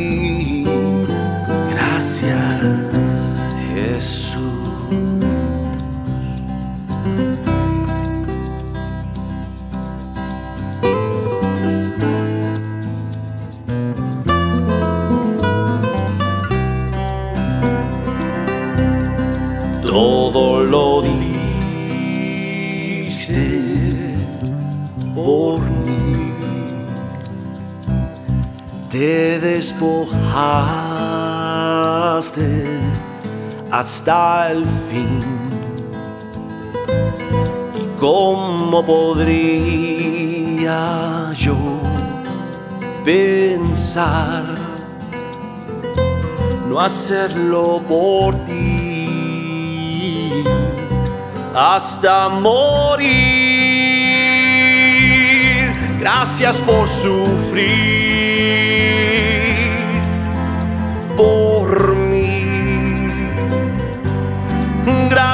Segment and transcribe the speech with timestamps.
[2.00, 2.62] Gracias,
[3.74, 4.38] Jesús.
[19.82, 21.02] Todo lo
[23.02, 23.44] diste
[25.14, 26.32] por mí.
[28.90, 30.80] Te despojaste
[33.70, 35.20] hasta el fin.
[37.80, 39.72] ¿Y cómo podría
[41.36, 41.56] yo
[43.04, 44.44] pensar
[46.68, 48.80] no hacerlo por ti?
[51.54, 53.10] hasta morir.
[56.00, 58.09] Gracias por sufrir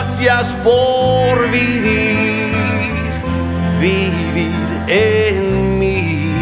[0.08, 2.52] Gracias por vivir,
[3.80, 4.54] vivir
[4.86, 6.32] en mí.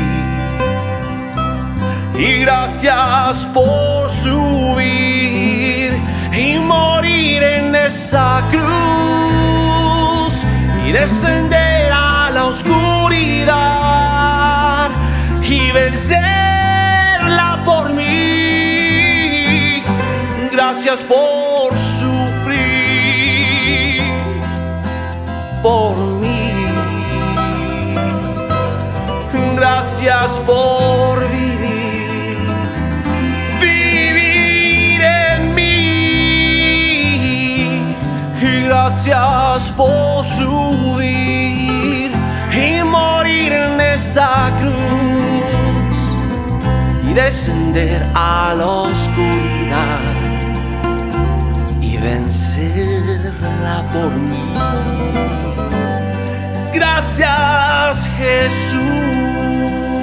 [2.14, 5.98] Y gracias por subir
[6.30, 10.44] y morir en esa cruz
[10.86, 13.50] y descender a la oscuridad
[15.42, 19.82] y vencerla por mí.
[20.52, 22.43] Gracias por sufrir
[25.64, 26.52] por mí.
[29.56, 32.38] Gracias por vivir,
[33.62, 35.70] vivir en mí.
[38.66, 42.10] Gracias por subir
[42.52, 45.96] y morir en esa cruz
[47.08, 50.23] y descender a la oscuridad y
[52.34, 54.54] vencerla por mí.
[56.72, 58.74] Gracias Jesús.
[58.74, 59.93] Jesús.